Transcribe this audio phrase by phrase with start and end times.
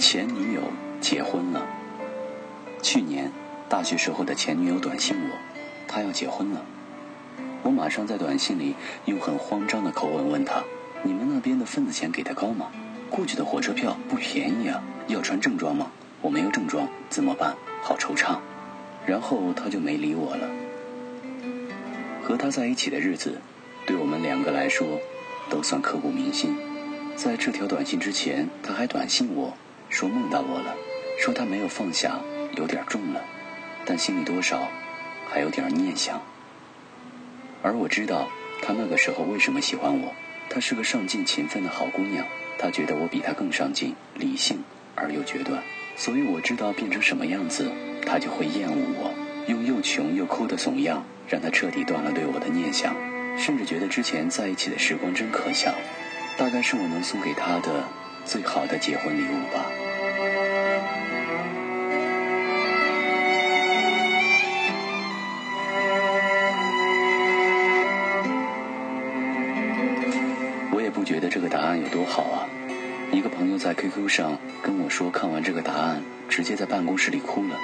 [0.00, 0.62] 前女友
[0.98, 1.68] 结婚了。
[2.80, 3.30] 去年
[3.68, 5.36] 大学时候的前女友短信我，
[5.86, 6.64] 她要结婚了。
[7.62, 8.74] 我马上在短信里
[9.04, 10.64] 用很慌张的口吻问她
[11.04, 12.70] ：“你们那边的份子钱给的高吗？
[13.10, 15.92] 过去的火车票不便宜啊，要穿正装吗？
[16.22, 17.54] 我没有正装，怎么办？
[17.82, 18.38] 好惆怅。”
[19.04, 20.48] 然后她就没理我了。
[22.22, 23.38] 和他在一起的日子，
[23.84, 24.98] 对我们两个来说，
[25.50, 26.56] 都算刻骨铭心。
[27.16, 29.52] 在这条短信之前，他还短信我。
[29.90, 30.74] 说梦到我了，
[31.18, 32.20] 说他没有放下，
[32.56, 33.22] 有点重了，
[33.84, 34.70] 但心里多少
[35.28, 36.22] 还有点念想。
[37.62, 38.30] 而我知道
[38.62, 40.14] 他那个时候为什么喜欢我，
[40.48, 42.24] 她是个上进勤奋的好姑娘，
[42.58, 44.64] 她觉得我比她更上进、理性
[44.94, 45.62] 而又决断，
[45.96, 47.70] 所以我知道变成什么样子，
[48.06, 49.14] 她就会厌恶我，
[49.46, 52.96] 用又穷又抠的怂样，让她彻底断了对我的念想，
[53.36, 55.74] 甚至觉得之前在一起的时光真可笑，
[56.36, 57.84] 大概是我能送给她的
[58.24, 59.66] 最好的结婚礼物吧。
[70.72, 72.48] 我也不觉得这个答案有多好啊！
[73.12, 77.56] 一个朋友在 QQ 上跟我说，看完这个答案，直接在办公室里哭了。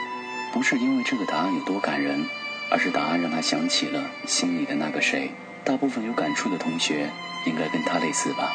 [0.52, 2.26] 不是因为这个答案有多感人，
[2.70, 5.30] 而是答案让他想起了心里的那个谁。
[5.64, 7.10] 大部分有感触的同学，
[7.46, 8.54] 应该跟他类似吧？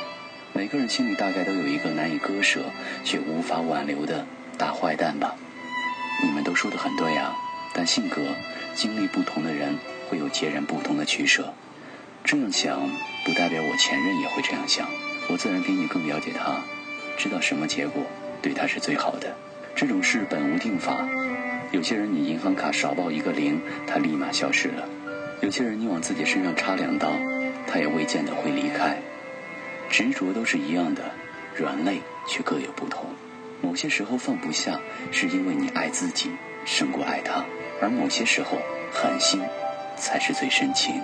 [0.54, 2.60] 每个人心里大概都有一个难以割舍
[3.04, 4.26] 却无法挽留的
[4.58, 5.36] 大坏蛋吧？
[6.24, 7.36] 你们都说的很对啊，
[7.74, 8.22] 但性格、
[8.76, 9.78] 经历不同的人，
[10.10, 11.54] 会有截然不同的取舍。
[12.24, 12.90] 这样想
[13.26, 14.88] 不代表我前任也会这样想，
[15.30, 16.62] 我自然比你更了解他，
[17.18, 18.04] 知道什么结果
[18.42, 19.36] 对他是最好的。
[19.74, 21.08] 这种事本无定法，
[21.72, 24.84] 有些人你银行卡少报一个零，他立马消失了；
[25.40, 27.14] 有些人你往自己身上插两刀，
[27.66, 28.98] 他也未见得会离开。
[29.92, 31.11] 执着都是一样的，
[31.56, 33.14] 软肋却各有不同。
[33.61, 34.80] 某些时候放不下，
[35.11, 36.31] 是因为你爱自己
[36.66, 37.44] 胜过爱他；
[37.81, 38.57] 而某些时候
[38.91, 39.41] 狠心，
[39.97, 41.01] 才是最深情。